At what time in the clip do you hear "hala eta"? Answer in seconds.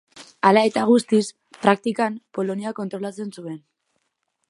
0.47-0.85